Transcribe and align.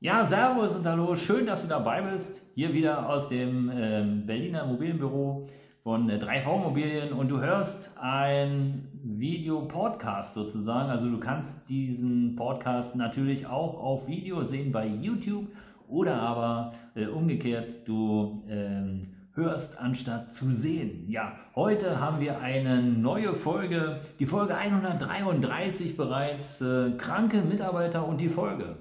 Ja, 0.00 0.24
Servus 0.24 0.76
und 0.76 0.86
Hallo, 0.86 1.16
schön, 1.16 1.44
dass 1.44 1.62
du 1.62 1.66
dabei 1.66 2.00
bist. 2.02 2.40
Hier 2.54 2.72
wieder 2.72 3.08
aus 3.08 3.30
dem 3.30 3.68
äh, 3.68 4.04
Berliner 4.24 4.62
Immobilienbüro 4.62 5.48
von 5.82 6.08
äh, 6.08 6.18
3V 6.18 6.54
Immobilien 6.54 7.12
und 7.12 7.28
du 7.28 7.40
hörst 7.40 7.98
ein 8.00 8.86
Video-Podcast 9.02 10.34
sozusagen. 10.34 10.88
Also 10.88 11.10
du 11.10 11.18
kannst 11.18 11.68
diesen 11.68 12.36
Podcast 12.36 12.94
natürlich 12.94 13.48
auch 13.48 13.74
auf 13.82 14.06
Video 14.06 14.44
sehen 14.44 14.70
bei 14.70 14.86
YouTube 14.86 15.48
oder 15.88 16.14
aber 16.14 16.74
äh, 16.94 17.06
umgekehrt, 17.06 17.88
du 17.88 18.44
ähm, 18.48 19.08
hörst 19.34 19.80
anstatt 19.80 20.32
zu 20.32 20.52
sehen. 20.52 21.06
Ja, 21.08 21.32
heute 21.56 22.00
haben 22.00 22.20
wir 22.20 22.38
eine 22.38 22.80
neue 22.80 23.34
Folge, 23.34 23.98
die 24.20 24.26
Folge 24.26 24.54
133 24.54 25.96
bereits, 25.96 26.60
äh, 26.60 26.92
kranke 26.96 27.42
Mitarbeiter 27.42 28.06
und 28.06 28.20
die 28.20 28.28
Folge 28.28 28.76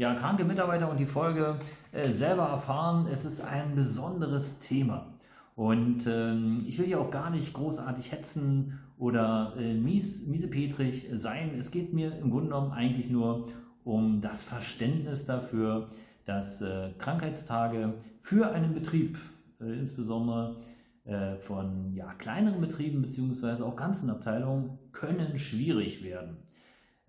ja, 0.00 0.14
kranke 0.14 0.44
Mitarbeiter 0.44 0.90
und 0.90 0.98
die 0.98 1.04
Folge 1.04 1.60
äh, 1.92 2.08
selber 2.08 2.44
erfahren, 2.44 3.06
es 3.12 3.26
ist 3.26 3.42
ein 3.42 3.74
besonderes 3.74 4.58
Thema. 4.58 5.12
Und 5.56 6.06
ähm, 6.06 6.64
ich 6.66 6.78
will 6.78 6.86
hier 6.86 7.02
auch 7.02 7.10
gar 7.10 7.28
nicht 7.28 7.52
großartig 7.52 8.10
hetzen 8.10 8.78
oder 8.96 9.52
äh, 9.58 9.74
mies, 9.74 10.26
miesepetrig 10.26 11.10
sein. 11.12 11.54
Es 11.58 11.70
geht 11.70 11.92
mir 11.92 12.16
im 12.16 12.30
Grunde 12.30 12.46
genommen 12.46 12.72
eigentlich 12.72 13.10
nur 13.10 13.46
um 13.84 14.22
das 14.22 14.42
Verständnis 14.42 15.26
dafür, 15.26 15.88
dass 16.24 16.62
äh, 16.62 16.92
Krankheitstage 16.96 17.92
für 18.22 18.52
einen 18.52 18.72
Betrieb, 18.72 19.18
äh, 19.60 19.80
insbesondere 19.80 20.60
äh, 21.04 21.36
von 21.36 21.92
ja, 21.92 22.14
kleineren 22.14 22.62
Betrieben 22.62 23.02
bzw. 23.02 23.64
auch 23.64 23.76
ganzen 23.76 24.08
Abteilungen, 24.08 24.78
können 24.92 25.38
schwierig 25.38 26.02
werden. 26.02 26.38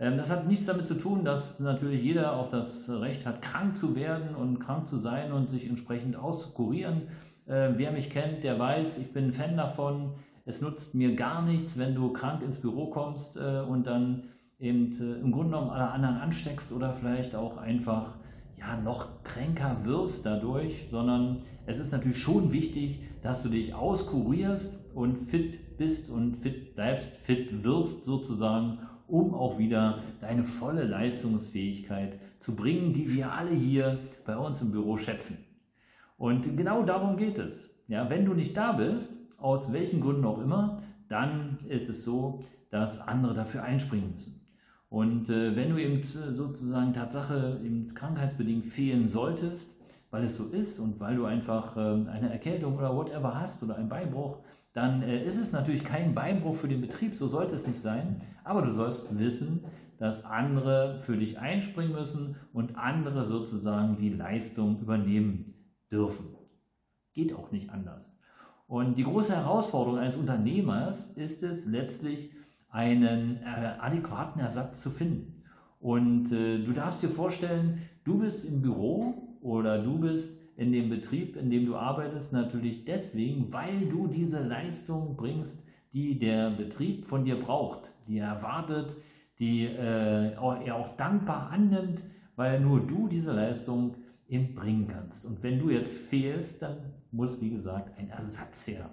Ähm, 0.01 0.17
das 0.17 0.31
hat 0.31 0.47
nichts 0.47 0.65
damit 0.65 0.87
zu 0.87 0.95
tun, 0.95 1.23
dass 1.23 1.59
natürlich 1.59 2.01
jeder 2.01 2.35
auch 2.35 2.49
das 2.49 2.89
Recht 2.89 3.25
hat, 3.25 3.41
krank 3.41 3.77
zu 3.77 3.95
werden 3.95 4.35
und 4.35 4.59
krank 4.59 4.87
zu 4.87 4.97
sein 4.97 5.31
und 5.31 5.49
sich 5.49 5.69
entsprechend 5.69 6.15
auszukurieren. 6.15 7.03
Ähm, 7.47 7.75
wer 7.77 7.91
mich 7.91 8.09
kennt, 8.09 8.43
der 8.43 8.57
weiß, 8.57 8.97
ich 8.97 9.13
bin 9.13 9.25
ein 9.25 9.31
Fan 9.31 9.55
davon. 9.55 10.13
Es 10.43 10.59
nutzt 10.59 10.95
mir 10.95 11.15
gar 11.15 11.43
nichts, 11.43 11.77
wenn 11.77 11.93
du 11.93 12.11
krank 12.11 12.41
ins 12.41 12.57
Büro 12.57 12.87
kommst 12.87 13.37
äh, 13.37 13.61
und 13.61 13.85
dann 13.85 14.23
eben 14.59 14.91
äh, 14.91 15.19
im 15.21 15.31
Grunde 15.31 15.51
genommen 15.51 15.69
alle 15.69 15.89
anderen 15.91 16.17
ansteckst 16.17 16.73
oder 16.73 16.93
vielleicht 16.93 17.35
auch 17.35 17.57
einfach 17.57 18.15
ja, 18.57 18.77
noch 18.77 19.23
kränker 19.23 19.85
wirst 19.85 20.25
dadurch, 20.25 20.87
sondern 20.89 21.37
es 21.67 21.79
ist 21.79 21.91
natürlich 21.91 22.19
schon 22.19 22.51
wichtig, 22.53 23.01
dass 23.21 23.43
du 23.43 23.49
dich 23.49 23.75
auskurierst 23.75 24.79
und 24.95 25.17
fit 25.17 25.77
bist 25.77 26.09
und 26.09 26.37
fit 26.37 26.75
bleibst, 26.75 27.09
fit 27.17 27.63
wirst 27.63 28.05
sozusagen 28.05 28.79
um 29.11 29.35
auch 29.35 29.59
wieder 29.59 29.99
deine 30.21 30.43
volle 30.43 30.83
Leistungsfähigkeit 30.83 32.17
zu 32.39 32.55
bringen, 32.55 32.93
die 32.93 33.13
wir 33.13 33.33
alle 33.33 33.51
hier 33.51 33.99
bei 34.25 34.37
uns 34.37 34.61
im 34.61 34.71
Büro 34.71 34.97
schätzen. 34.97 35.37
Und 36.17 36.55
genau 36.57 36.83
darum 36.83 37.17
geht 37.17 37.37
es. 37.37 37.75
Ja, 37.87 38.09
wenn 38.09 38.25
du 38.25 38.33
nicht 38.33 38.55
da 38.55 38.71
bist, 38.73 39.17
aus 39.37 39.73
welchen 39.73 40.01
Gründen 40.01 40.25
auch 40.25 40.39
immer, 40.39 40.81
dann 41.09 41.57
ist 41.67 41.89
es 41.89 42.03
so, 42.03 42.39
dass 42.69 43.05
andere 43.05 43.33
dafür 43.33 43.63
einspringen 43.63 44.11
müssen. 44.11 44.41
Und 44.89 45.29
äh, 45.29 45.55
wenn 45.55 45.71
du 45.71 45.77
eben 45.77 46.03
sozusagen 46.03 46.93
Tatsache 46.93 47.59
eben 47.63 47.93
krankheitsbedingt 47.93 48.65
fehlen 48.65 49.07
solltest, 49.07 49.77
weil 50.09 50.23
es 50.23 50.35
so 50.35 50.47
ist 50.47 50.79
und 50.79 50.99
weil 50.99 51.15
du 51.15 51.25
einfach 51.25 51.75
äh, 51.77 51.79
eine 51.79 52.31
Erkältung 52.31 52.77
oder 52.77 52.95
whatever 52.95 53.39
hast 53.39 53.63
oder 53.63 53.75
einen 53.75 53.89
Beinbruch, 53.89 54.37
dann 54.73 55.03
äh, 55.03 55.23
ist 55.23 55.37
es 55.37 55.53
natürlich 55.53 55.83
kein 55.83 56.15
Beinbruch 56.15 56.55
für 56.55 56.67
den 56.67 56.81
Betrieb, 56.81 57.15
so 57.15 57.27
sollte 57.27 57.55
es 57.55 57.67
nicht 57.67 57.79
sein, 57.79 58.21
aber 58.43 58.61
du 58.61 58.71
sollst 58.71 59.17
wissen, 59.17 59.65
dass 59.97 60.25
andere 60.25 60.99
für 60.99 61.17
dich 61.17 61.39
einspringen 61.39 61.93
müssen 61.93 62.35
und 62.53 62.77
andere 62.77 63.23
sozusagen 63.23 63.97
die 63.97 64.09
Leistung 64.09 64.79
übernehmen 64.79 65.53
dürfen. 65.91 66.35
Geht 67.13 67.33
auch 67.33 67.51
nicht 67.51 67.69
anders. 67.69 68.19
Und 68.67 68.97
die 68.97 69.03
große 69.03 69.35
Herausforderung 69.35 69.99
eines 69.99 70.15
Unternehmers 70.15 71.11
ist 71.11 71.43
es 71.43 71.65
letztlich, 71.65 72.31
einen 72.69 73.37
äh, 73.43 73.75
adäquaten 73.79 74.41
Ersatz 74.41 74.81
zu 74.81 74.89
finden. 74.89 75.43
Und 75.79 76.31
äh, 76.31 76.63
du 76.63 76.71
darfst 76.71 77.03
dir 77.03 77.09
vorstellen, 77.09 77.81
du 78.03 78.19
bist 78.19 78.45
im 78.45 78.61
Büro 78.61 79.37
oder 79.41 79.83
du 79.83 79.99
bist 79.99 80.40
in 80.57 80.71
dem 80.71 80.89
Betrieb, 80.89 81.35
in 81.35 81.49
dem 81.49 81.65
du 81.65 81.75
arbeitest, 81.75 82.33
natürlich 82.33 82.85
deswegen, 82.85 83.51
weil 83.53 83.87
du 83.87 84.07
diese 84.07 84.43
Leistung 84.43 85.15
bringst, 85.15 85.65
die 85.93 86.17
der 86.19 86.51
Betrieb 86.51 87.05
von 87.05 87.25
dir 87.25 87.37
braucht, 87.37 87.91
die 88.07 88.19
er 88.19 88.27
erwartet, 88.27 88.95
die 89.39 89.65
äh, 89.65 90.33
er 90.33 90.75
auch 90.75 90.95
dankbar 90.95 91.49
annimmt, 91.49 92.03
weil 92.35 92.59
nur 92.59 92.79
du 92.85 93.07
diese 93.07 93.33
Leistung 93.33 93.95
ihm 94.27 94.55
bringen 94.55 94.87
kannst. 94.87 95.25
Und 95.25 95.43
wenn 95.43 95.59
du 95.59 95.69
jetzt 95.69 95.97
fehlst, 95.97 96.61
dann 96.61 96.77
muss, 97.11 97.41
wie 97.41 97.49
gesagt, 97.49 97.97
ein 97.97 98.09
Ersatz 98.09 98.65
her. 98.67 98.89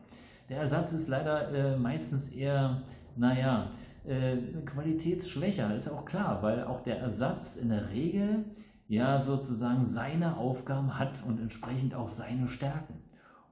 Der 0.48 0.58
Ersatz 0.58 0.92
ist 0.92 1.08
leider 1.08 1.52
äh, 1.52 1.76
meistens 1.76 2.30
eher, 2.30 2.82
naja, 3.16 3.70
äh, 4.06 4.36
qualitätsschwächer, 4.64 5.74
ist 5.76 5.88
auch 5.88 6.04
klar, 6.04 6.42
weil 6.42 6.64
auch 6.64 6.80
der 6.80 6.98
Ersatz 6.98 7.56
in 7.56 7.68
der 7.68 7.90
Regel 7.90 8.44
ja 8.88 9.20
sozusagen 9.20 9.84
seine 9.84 10.36
Aufgaben 10.36 10.98
hat 10.98 11.22
und 11.26 11.38
entsprechend 11.38 11.94
auch 11.94 12.08
seine 12.08 12.48
Stärken. 12.48 13.02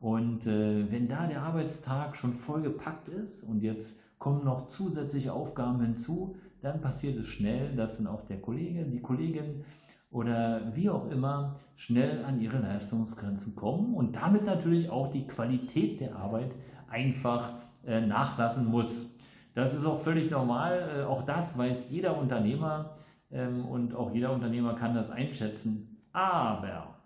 Und 0.01 0.47
äh, 0.47 0.91
wenn 0.91 1.09
da 1.09 1.27
der 1.27 1.43
Arbeitstag 1.43 2.17
schon 2.17 2.33
vollgepackt 2.33 3.09
ist 3.09 3.43
und 3.43 3.63
jetzt 3.63 4.01
kommen 4.19 4.45
noch 4.45 4.63
zusätzliche 4.63 5.33
Aufgaben 5.33 5.81
hinzu, 5.81 6.37
dann 6.63 6.81
passiert 6.81 7.17
es 7.17 7.27
schnell, 7.27 7.75
dass 7.77 7.99
dann 7.99 8.07
auch 8.07 8.23
der 8.23 8.41
Kollege, 8.41 8.85
die 8.85 9.01
Kollegin 9.01 9.65
oder 10.11 10.75
wie 10.75 10.89
auch 10.89 11.11
immer 11.11 11.57
schnell 11.77 12.25
an 12.25 12.41
ihre 12.41 12.59
Leistungsgrenzen 12.59 13.55
kommen 13.55 13.95
und 13.95 14.17
damit 14.17 14.45
natürlich 14.45 14.91
auch 14.91 15.09
die 15.09 15.27
Qualität 15.27 16.01
der 16.01 16.17
Arbeit 16.17 16.55
einfach 16.89 17.53
äh, 17.87 18.01
nachlassen 18.01 18.67
muss. 18.67 19.15
Das 19.55 19.75
ist 19.75 19.85
auch 19.85 20.01
völlig 20.01 20.31
normal. 20.31 21.01
Äh, 21.01 21.05
auch 21.05 21.23
das 21.23 21.59
weiß 21.59 21.91
jeder 21.91 22.19
Unternehmer 22.19 22.97
und 23.31 23.95
auch 23.95 24.13
jeder 24.13 24.33
Unternehmer 24.33 24.75
kann 24.75 24.95
das 24.95 25.11
einschätzen. 25.11 26.03
Aber 26.13 26.97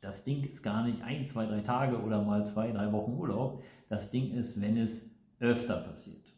das 0.00 0.24
Ding 0.24 0.42
ist 0.44 0.62
gar 0.62 0.84
nicht 0.84 1.02
ein, 1.02 1.26
zwei, 1.26 1.46
drei 1.46 1.60
Tage 1.60 2.00
oder 2.00 2.22
mal 2.22 2.44
zwei, 2.44 2.72
drei 2.72 2.90
Wochen 2.92 3.12
Urlaub. 3.12 3.62
Das 3.88 4.10
Ding 4.10 4.32
ist, 4.32 4.60
wenn 4.60 4.76
es 4.76 5.14
öfter 5.40 5.76
passiert. 5.76 6.32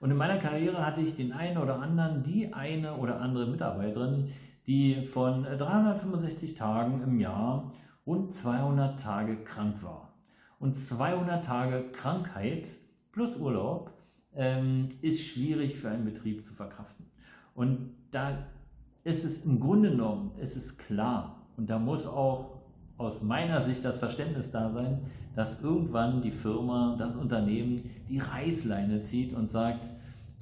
Und 0.00 0.10
in 0.10 0.16
meiner 0.16 0.38
Karriere 0.38 0.84
hatte 0.84 1.00
ich 1.00 1.14
den 1.14 1.32
einen 1.32 1.56
oder 1.56 1.80
anderen, 1.80 2.22
die 2.22 2.52
eine 2.52 2.96
oder 2.96 3.20
andere 3.20 3.46
Mitarbeiterin, 3.46 4.32
die 4.66 5.06
von 5.06 5.44
365 5.44 6.54
Tagen 6.54 7.02
im 7.02 7.18
Jahr 7.20 7.72
und 8.04 8.32
200 8.32 9.00
Tage 9.00 9.36
krank 9.44 9.82
war. 9.82 10.14
Und 10.58 10.74
200 10.74 11.44
Tage 11.44 11.90
Krankheit 11.92 12.68
plus 13.12 13.38
Urlaub 13.38 13.92
ähm, 14.34 14.88
ist 15.00 15.24
schwierig 15.24 15.76
für 15.76 15.88
einen 15.88 16.04
Betrieb 16.04 16.44
zu 16.44 16.54
verkraften. 16.54 17.06
Und 17.56 17.94
da 18.10 18.38
ist 19.02 19.24
es 19.24 19.46
im 19.46 19.58
Grunde 19.58 19.90
genommen, 19.90 20.32
ist 20.38 20.56
es 20.56 20.76
klar 20.76 21.48
und 21.56 21.70
da 21.70 21.78
muss 21.78 22.06
auch 22.06 22.60
aus 22.98 23.22
meiner 23.22 23.62
Sicht 23.62 23.84
das 23.84 23.98
Verständnis 23.98 24.50
da 24.50 24.70
sein, 24.70 25.00
dass 25.34 25.62
irgendwann 25.62 26.20
die 26.20 26.30
Firma, 26.30 26.96
das 26.98 27.16
Unternehmen 27.16 27.90
die 28.08 28.18
Reißleine 28.18 29.00
zieht 29.00 29.32
und 29.32 29.48
sagt, 29.48 29.86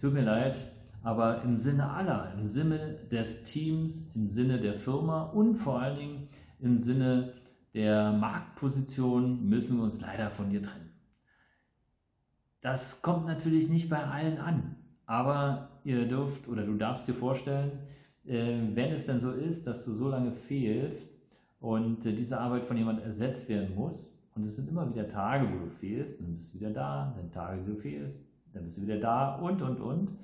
tut 0.01 0.13
mir 0.13 0.23
leid, 0.23 0.59
aber 1.05 1.43
im 1.43 1.57
Sinne 1.57 1.89
aller, 1.89 2.33
im 2.37 2.49
Sinne 2.49 2.97
des 3.13 3.45
Teams, 3.45 4.11
im 4.17 4.27
Sinne 4.27 4.59
der 4.59 4.75
Firma 4.75 5.23
und 5.23 5.55
vor 5.55 5.81
allen 5.81 5.97
Dingen 5.97 6.29
im 6.59 6.79
Sinne 6.79 7.33
der 7.75 8.13
Marktposition 8.13 9.49
müssen 9.49 9.77
wir 9.77 9.85
uns 9.85 10.01
leider 10.01 10.31
von 10.31 10.51
dir 10.51 10.63
trennen. 10.63 10.91
Das 12.61 13.03
kommt 13.03 13.27
natürlich 13.27 13.69
nicht 13.69 13.89
bei 13.89 14.03
allen 14.05 14.39
an. 14.39 14.77
Aber 15.07 15.81
ihr 15.85 16.07
dürft 16.07 16.49
oder 16.49 16.65
du 16.65 16.75
darfst 16.75 17.09
dir 17.09 17.15
vorstellen, 17.15 17.73
äh, 18.25 18.59
wenn 18.73 18.93
es 18.93 19.07
denn 19.07 19.21
so 19.21 19.33
ist, 19.33 19.67
dass 19.67 19.85
du 19.85 19.93
so 19.93 20.09
lange 20.09 20.33
fehlst 20.33 21.13
und 21.61 22.05
äh, 22.07 22.13
diese 22.13 22.41
Arbeit 22.41 22.65
von 22.65 22.77
jemand 22.77 23.03
ersetzt 23.03 23.49
werden 23.49 23.75
muss, 23.75 24.15
und 24.35 24.45
es 24.45 24.57
sind 24.57 24.69
immer 24.69 24.89
wieder 24.91 25.07
Tage, 25.07 25.49
wo 25.49 25.65
du 25.65 25.71
fehlst, 25.71 26.21
dann 26.21 26.35
bist 26.35 26.53
du 26.53 26.59
wieder 26.59 26.71
da, 26.71 27.15
dann 27.17 27.31
Tage, 27.31 27.63
wo 27.63 27.73
du 27.73 27.77
fehlst, 27.77 28.25
dann 28.53 28.65
bist 28.65 28.79
du 28.79 28.83
wieder 28.83 28.99
da 28.99 29.37
und, 29.37 29.63
und, 29.63 29.81
und, 29.81 30.19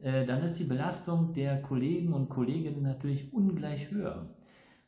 äh, 0.00 0.26
dann 0.26 0.42
ist 0.42 0.58
die 0.60 0.64
Belastung 0.64 1.32
der 1.32 1.62
Kollegen 1.62 2.12
und 2.12 2.28
Kolleginnen 2.28 2.82
natürlich 2.82 3.32
ungleich 3.32 3.90
höher, 3.90 4.26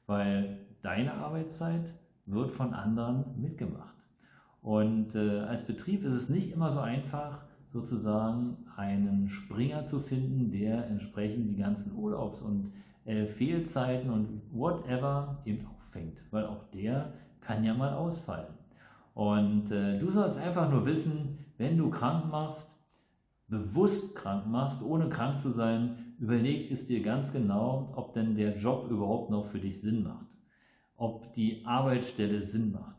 weil 0.07 0.59
deine 0.83 1.15
Arbeitszeit 1.15 1.95
wird 2.27 2.53
von 2.53 2.75
anderen 2.75 3.41
mitgemacht. 3.41 3.95
Und 4.61 5.15
äh, 5.15 5.41
als 5.41 5.65
Betrieb 5.65 6.05
ist 6.05 6.13
es 6.13 6.29
nicht 6.29 6.53
immer 6.53 6.71
so 6.71 6.81
einfach, 6.81 7.46
sozusagen 7.73 8.57
einen 8.77 9.29
Springer 9.29 9.85
zu 9.85 10.01
finden, 10.01 10.51
der 10.51 10.87
entsprechend 10.89 11.49
die 11.49 11.57
ganzen 11.57 11.95
Urlaubs- 11.97 12.43
und 12.43 12.73
äh, 13.05 13.27
Fehlzeiten 13.27 14.11
und 14.11 14.43
whatever 14.53 15.39
eben 15.45 15.67
auffängt, 15.67 16.23
weil 16.31 16.47
auch 16.47 16.65
der 16.71 17.13
kann 17.41 17.65
ja 17.65 17.75
mal 17.75 17.95
ausfallen. 17.95 18.55
Und 19.15 19.71
äh, 19.71 19.99
du 19.99 20.11
sollst 20.11 20.39
einfach 20.39 20.71
nur 20.71 20.85
wissen, 20.85 21.39
wenn 21.57 21.79
du 21.79 21.91
krank 21.91 22.31
machst, 22.31 22.77
bewusst 23.49 24.15
krank 24.15 24.47
machst, 24.47 24.83
ohne 24.83 25.09
krank 25.09 25.39
zu 25.39 25.51
sein, 25.51 26.15
überleg 26.19 26.71
es 26.71 26.87
dir 26.87 27.03
ganz 27.03 27.33
genau, 27.33 27.93
ob 27.95 28.13
denn 28.15 28.35
der 28.35 28.57
Job 28.57 28.91
überhaupt 28.91 29.31
noch 29.31 29.45
für 29.45 29.61
dich 29.61 29.81
Sinn 29.81 30.03
macht, 30.03 30.27
ob 30.97 31.33
die 31.35 31.65
Arbeitsstelle 31.65 32.43
Sinn 32.43 32.73
macht. 32.73 32.97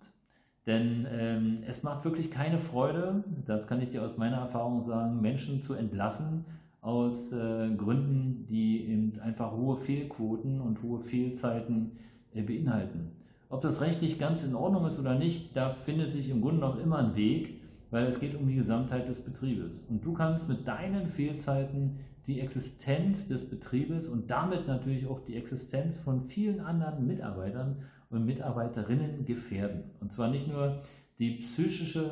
Denn 0.68 1.08
ähm, 1.10 1.60
es 1.66 1.82
macht 1.84 2.04
wirklich 2.04 2.30
keine 2.30 2.60
Freude, 2.60 3.24
das 3.46 3.68
kann 3.68 3.82
ich 3.82 3.90
dir 3.90 4.04
aus 4.04 4.18
meiner 4.18 4.38
Erfahrung 4.38 4.82
sagen, 4.82 5.22
Menschen 5.22 5.62
zu 5.62 5.74
entlassen 5.74 6.46
aus 6.82 7.32
äh, 7.32 7.70
Gründen, 7.76 8.46
die 8.48 8.86
eben 8.86 9.20
einfach 9.22 9.54
hohe 9.54 9.78
Fehlquoten 9.78 10.60
und 10.60 10.84
hohe 10.84 11.00
Fehlzeiten 11.00 11.94
äh, 12.34 12.42
beinhalten. 12.42 13.12
Ob 13.50 13.62
das 13.62 13.80
rechtlich 13.80 14.20
ganz 14.20 14.44
in 14.44 14.56
Ordnung 14.56 14.86
ist 14.86 15.00
oder 15.00 15.16
nicht, 15.16 15.56
da 15.56 15.74
findet 15.74 16.12
sich 16.12 16.30
im 16.30 16.42
Grunde 16.42 16.60
noch 16.60 16.78
immer 16.78 16.98
ein 16.98 17.16
Weg, 17.16 17.62
weil 17.90 18.06
es 18.06 18.20
geht 18.20 18.36
um 18.36 18.46
die 18.46 18.56
Gesamtheit 18.56 19.08
des 19.08 19.22
Betriebes. 19.22 19.84
Und 19.84 20.04
du 20.04 20.12
kannst 20.12 20.50
mit 20.50 20.68
deinen 20.68 21.08
Fehlzeiten 21.08 22.00
die 22.28 22.42
Existenz 22.42 23.28
des 23.28 23.50
Betriebes 23.50 24.10
und 24.10 24.30
damit 24.30 24.68
natürlich 24.68 25.08
auch 25.08 25.22
die 25.22 25.38
Existenz 25.38 25.98
von 25.98 26.24
vielen 26.24 26.60
anderen 26.60 27.08
Mitarbeitern 27.08 27.78
und 28.10 28.26
Mitarbeiterinnen 28.26 29.26
gefährden. 29.26 29.92
Und 30.00 30.12
zwar 30.12 30.30
nicht 30.30 30.48
nur 30.48 30.82
die 31.20 31.38
psychische, 31.38 32.12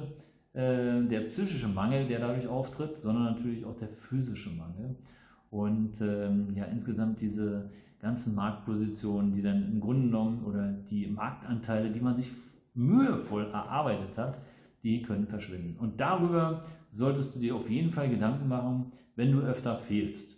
äh, 0.53 1.03
der 1.03 1.21
psychische 1.29 1.67
Mangel, 1.67 2.07
der 2.07 2.19
dadurch 2.19 2.47
auftritt, 2.47 2.97
sondern 2.97 3.25
natürlich 3.25 3.65
auch 3.65 3.75
der 3.75 3.89
physische 3.89 4.49
Mangel. 4.51 4.95
Und 5.49 6.01
ähm, 6.01 6.53
ja, 6.55 6.65
insgesamt 6.65 7.21
diese 7.21 7.69
ganzen 7.99 8.35
Marktpositionen, 8.35 9.31
die 9.31 9.41
dann 9.41 9.71
im 9.71 9.79
Grunde 9.79 10.03
genommen 10.03 10.43
oder 10.43 10.71
die 10.71 11.07
Marktanteile, 11.07 11.91
die 11.91 12.01
man 12.01 12.15
sich 12.15 12.31
mühevoll 12.73 13.45
erarbeitet 13.45 14.17
hat, 14.17 14.39
die 14.83 15.01
können 15.01 15.27
verschwinden. 15.27 15.77
Und 15.79 15.99
darüber 15.99 16.63
solltest 16.91 17.35
du 17.35 17.39
dir 17.39 17.55
auf 17.55 17.69
jeden 17.69 17.91
Fall 17.91 18.09
Gedanken 18.09 18.47
machen, 18.47 18.91
wenn 19.15 19.31
du 19.31 19.39
öfter 19.39 19.77
fehlst. 19.77 20.37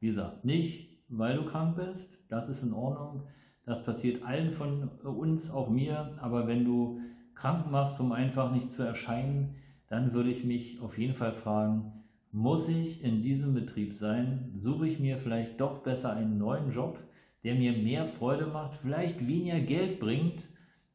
Wie 0.00 0.06
gesagt, 0.06 0.44
nicht, 0.44 1.04
weil 1.08 1.36
du 1.36 1.44
krank 1.44 1.76
bist, 1.76 2.18
das 2.28 2.48
ist 2.48 2.62
in 2.62 2.72
Ordnung. 2.72 3.24
Das 3.64 3.84
passiert 3.84 4.24
allen 4.24 4.52
von 4.52 4.88
uns, 5.04 5.50
auch 5.50 5.68
mir. 5.68 6.18
Aber 6.20 6.46
wenn 6.46 6.64
du 6.64 7.00
krank 7.34 7.70
machst, 7.70 8.00
um 8.00 8.12
einfach 8.12 8.52
nicht 8.52 8.70
zu 8.70 8.82
erscheinen, 8.82 9.56
dann 9.88 10.12
würde 10.12 10.30
ich 10.30 10.44
mich 10.44 10.80
auf 10.80 10.98
jeden 10.98 11.14
Fall 11.14 11.32
fragen, 11.32 11.92
muss 12.32 12.68
ich 12.68 13.04
in 13.04 13.22
diesem 13.22 13.52
Betrieb 13.52 13.92
sein? 13.92 14.50
Suche 14.54 14.86
ich 14.86 14.98
mir 14.98 15.18
vielleicht 15.18 15.60
doch 15.60 15.82
besser 15.82 16.14
einen 16.14 16.38
neuen 16.38 16.70
Job, 16.70 16.98
der 17.44 17.54
mir 17.54 17.72
mehr 17.72 18.06
Freude 18.06 18.46
macht, 18.46 18.74
vielleicht 18.74 19.26
weniger 19.26 19.60
Geld 19.60 20.00
bringt, 20.00 20.42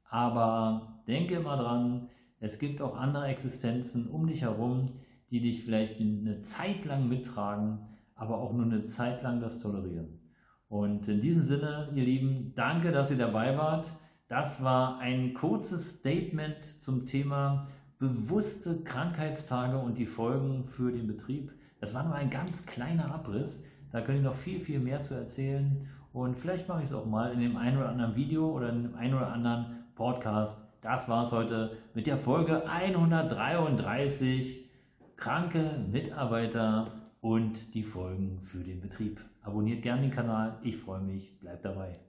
aber 0.09 1.03
denke 1.07 1.35
immer 1.35 1.57
dran, 1.57 2.09
es 2.39 2.57
gibt 2.59 2.81
auch 2.81 2.95
andere 2.97 3.27
Existenzen 3.27 4.07
um 4.07 4.27
dich 4.27 4.41
herum, 4.41 4.93
die 5.29 5.41
dich 5.41 5.63
vielleicht 5.63 5.99
eine 5.99 6.39
Zeit 6.39 6.85
lang 6.85 7.07
mittragen, 7.07 7.79
aber 8.15 8.37
auch 8.37 8.53
nur 8.53 8.65
eine 8.65 8.83
Zeit 8.85 9.21
lang 9.23 9.39
das 9.39 9.59
tolerieren. 9.59 10.16
Und 10.69 11.07
in 11.07 11.21
diesem 11.21 11.43
Sinne, 11.43 11.89
ihr 11.93 12.03
Lieben, 12.03 12.53
danke, 12.55 12.91
dass 12.91 13.11
ihr 13.11 13.17
dabei 13.17 13.57
wart. 13.57 13.89
Das 14.27 14.63
war 14.63 14.99
ein 14.99 15.33
kurzes 15.33 15.99
Statement 15.99 16.81
zum 16.81 17.05
Thema 17.05 17.67
bewusste 17.99 18.83
Krankheitstage 18.83 19.77
und 19.77 19.97
die 19.97 20.05
Folgen 20.05 20.65
für 20.65 20.91
den 20.91 21.07
Betrieb. 21.07 21.53
Das 21.79 21.95
war 21.95 22.03
nur 22.03 22.15
ein 22.15 22.29
ganz 22.29 22.65
kleiner 22.65 23.13
Abriss. 23.13 23.63
Da 23.91 24.01
könnte 24.01 24.19
ich 24.19 24.25
noch 24.25 24.35
viel, 24.35 24.59
viel 24.59 24.79
mehr 24.79 25.01
zu 25.01 25.13
erzählen. 25.13 25.87
Und 26.11 26.37
vielleicht 26.37 26.67
mache 26.67 26.79
ich 26.79 26.87
es 26.87 26.93
auch 26.93 27.05
mal 27.05 27.31
in 27.31 27.39
dem 27.39 27.55
einen 27.55 27.77
oder 27.77 27.89
anderen 27.89 28.15
Video 28.15 28.51
oder 28.51 28.69
in 28.69 28.83
dem 28.83 28.95
einen 28.95 29.13
oder 29.13 29.31
anderen 29.31 29.85
Podcast. 29.95 30.67
Das 30.81 31.07
war 31.09 31.23
es 31.23 31.31
heute 31.31 31.77
mit 31.93 32.07
der 32.07 32.17
Folge 32.17 32.67
133. 32.67 34.69
Kranke 35.15 35.85
Mitarbeiter 35.89 36.91
und 37.27 37.73
die 37.73 37.83
Folgen 37.83 38.39
für 38.41 38.63
den 38.63 38.79
Betrieb. 38.79 39.19
Abonniert 39.41 39.81
gerne 39.81 40.03
den 40.03 40.11
Kanal. 40.11 40.57
Ich 40.63 40.77
freue 40.77 41.01
mich. 41.01 41.37
Bleibt 41.41 41.65
dabei. 41.65 41.99